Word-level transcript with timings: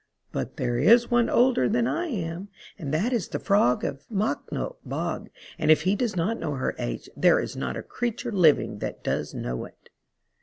But 0.31 0.57
there 0.57 0.79
is 0.79 1.11
one 1.11 1.29
older 1.29 1.69
than 1.69 1.85
I 1.85 2.07
am, 2.07 2.49
and 2.79 2.91
that 2.91 3.13
is 3.13 3.27
the 3.27 3.37
Frog 3.37 3.83
of 3.83 4.03
Mochno 4.09 4.77
Bog, 4.83 5.29
and 5.59 5.69
if 5.69 5.83
he 5.83 5.95
does 5.95 6.15
not 6.15 6.39
know 6.39 6.55
her 6.55 6.73
age, 6.79 7.07
there 7.15 7.39
is 7.39 7.55
not 7.55 7.77
a 7.77 7.83
creature 7.83 8.31
living 8.31 8.79
that 8.79 9.03
does 9.03 9.35
know 9.35 9.65
it." 9.65 9.91